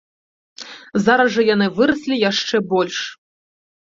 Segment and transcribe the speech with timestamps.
[1.05, 2.97] Зараз жа яны выраслі яшчэ больш.